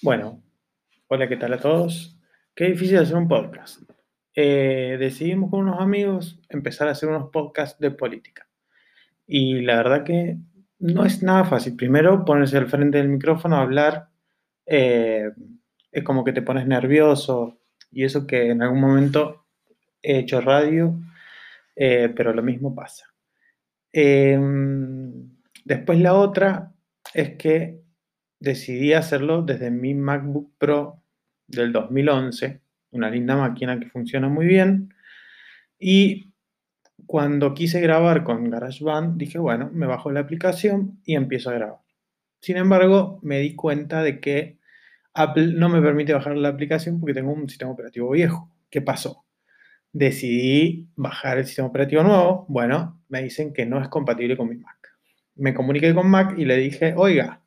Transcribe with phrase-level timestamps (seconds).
[0.00, 0.44] Bueno,
[1.08, 2.16] hola, ¿qué tal a todos?
[2.54, 3.82] Qué difícil hacer un podcast.
[4.32, 8.48] Eh, decidimos con unos amigos empezar a hacer unos podcasts de política.
[9.26, 10.38] Y la verdad que
[10.78, 11.74] no es nada fácil.
[11.74, 14.10] Primero, ponerse al frente del micrófono a hablar,
[14.66, 15.32] eh,
[15.90, 17.58] es como que te pones nervioso.
[17.90, 19.46] Y eso que en algún momento
[20.00, 20.96] he hecho radio,
[21.74, 23.12] eh, pero lo mismo pasa.
[23.92, 25.28] Em,
[25.64, 26.72] después la otra
[27.12, 27.87] es que
[28.40, 31.02] decidí hacerlo desde mi MacBook Pro
[31.46, 32.60] del 2011,
[32.92, 34.94] una linda máquina que funciona muy bien.
[35.78, 36.32] Y
[37.06, 41.80] cuando quise grabar con GarageBand, dije, bueno, me bajo la aplicación y empiezo a grabar.
[42.40, 44.58] Sin embargo, me di cuenta de que
[45.14, 48.52] Apple no me permite bajar la aplicación porque tengo un sistema operativo viejo.
[48.70, 49.24] ¿Qué pasó?
[49.92, 52.46] Decidí bajar el sistema operativo nuevo.
[52.48, 54.76] Bueno, me dicen que no es compatible con mi Mac.
[55.34, 57.42] Me comuniqué con Mac y le dije, oiga,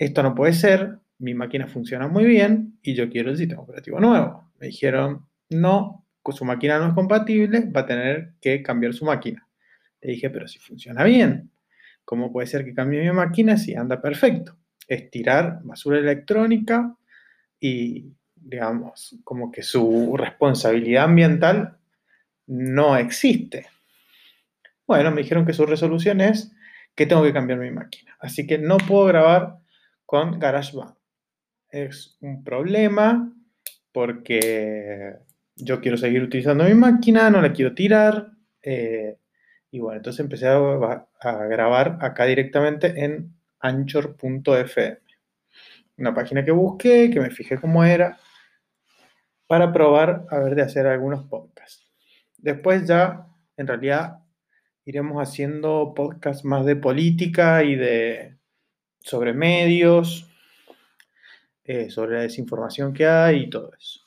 [0.00, 4.00] esto no puede ser, mi máquina funciona muy bien y yo quiero el sistema operativo
[4.00, 4.50] nuevo.
[4.58, 9.46] Me dijeron, no, su máquina no es compatible, va a tener que cambiar su máquina.
[10.00, 11.50] Le dije, pero si funciona bien,
[12.06, 14.56] ¿cómo puede ser que cambie mi máquina si anda perfecto?
[14.88, 16.96] Es tirar basura electrónica
[17.60, 21.76] y, digamos, como que su responsabilidad ambiental
[22.46, 23.66] no existe.
[24.86, 26.52] Bueno, me dijeron que su resolución es
[26.94, 28.16] que tengo que cambiar mi máquina.
[28.18, 29.59] Así que no puedo grabar
[30.10, 30.96] con GarageBand.
[31.68, 33.32] Es un problema
[33.92, 35.14] porque
[35.54, 38.32] yo quiero seguir utilizando mi máquina, no la quiero tirar.
[38.60, 39.18] Eh,
[39.70, 44.98] y bueno, entonces empecé a, a, grabar acá directamente en anchor.fm.
[45.98, 48.18] Una página que busqué, que me fijé cómo era,
[49.46, 51.88] para probar a ver de hacer algunos podcasts.
[52.36, 54.24] Después ya, en realidad,
[54.84, 58.39] iremos haciendo podcasts más de política y de
[59.00, 60.30] sobre medios,
[61.64, 64.00] eh, sobre la desinformación que hay y todo eso.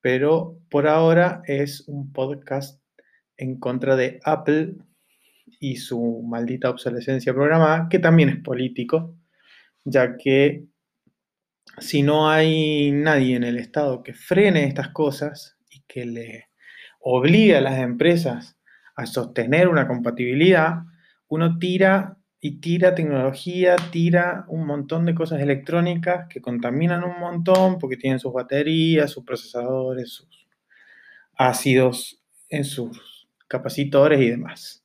[0.00, 2.80] Pero por ahora es un podcast
[3.36, 4.76] en contra de Apple
[5.58, 9.16] y su maldita obsolescencia programada, que también es político,
[9.84, 10.66] ya que
[11.78, 16.48] si no hay nadie en el Estado que frene estas cosas y que le
[17.00, 18.58] obligue a las empresas
[18.96, 20.82] a sostener una compatibilidad,
[21.28, 27.78] uno tira y tira tecnología, tira un montón de cosas electrónicas que contaminan un montón
[27.78, 30.48] porque tienen sus baterías, sus procesadores, sus
[31.36, 34.84] ácidos en sus capacitores y demás.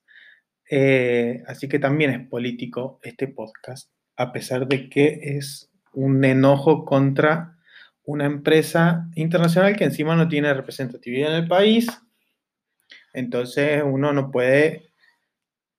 [0.69, 6.83] Eh, así que también es político este podcast, a pesar de que es un enojo
[6.83, 7.57] contra
[8.03, 11.87] una empresa internacional que encima no tiene representatividad en el país.
[13.13, 14.89] Entonces uno no puede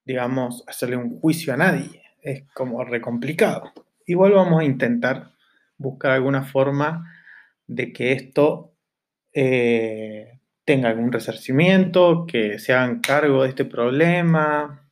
[0.07, 2.03] digamos, hacerle un juicio a nadie.
[2.23, 3.73] Es como re complicado.
[4.07, 5.33] Igual vamos a intentar
[5.77, 7.13] buscar alguna forma
[7.67, 8.73] de que esto
[9.33, 14.89] eh, tenga algún resarcimiento, que se hagan cargo de este problema.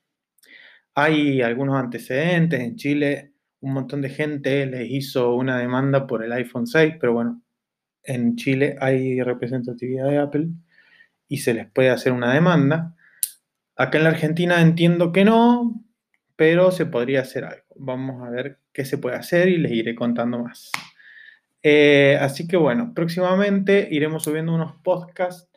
[0.95, 2.61] Hay algunos antecedentes.
[2.61, 7.15] En Chile un montón de gente les hizo una demanda por el iPhone 6, pero
[7.15, 7.43] bueno,
[8.03, 10.49] en Chile hay representatividad de Apple
[11.29, 12.95] y se les puede hacer una demanda.
[13.77, 15.85] Acá en la Argentina entiendo que no,
[16.37, 17.65] pero se podría hacer algo.
[17.77, 20.71] Vamos a ver qué se puede hacer y les iré contando más.
[21.63, 25.49] Eh, así que bueno, próximamente iremos subiendo unos podcasts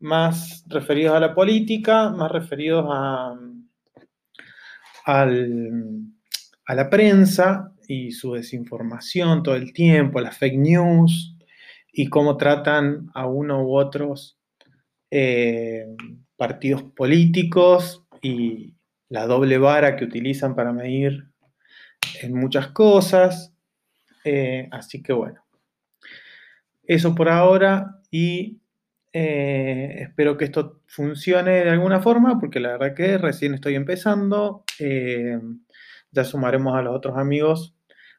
[0.00, 3.36] más referidos a la política, más referidos a,
[6.74, 11.36] la prensa y su desinformación todo el tiempo, las fake news
[11.92, 14.38] y cómo tratan a uno u otros
[15.10, 15.86] eh,
[16.42, 18.74] partidos políticos y
[19.08, 21.28] la doble vara que utilizan para medir
[22.20, 23.54] en muchas cosas.
[24.24, 25.44] Eh, así que bueno,
[26.82, 28.60] eso por ahora y
[29.12, 34.64] eh, espero que esto funcione de alguna forma porque la verdad que recién estoy empezando.
[34.80, 35.38] Eh,
[36.10, 37.76] ya sumaremos a los otros amigos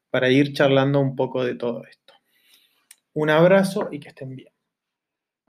[0.09, 2.13] para ir charlando un poco de todo esto.
[3.11, 4.52] Un abrazo y que estén bien.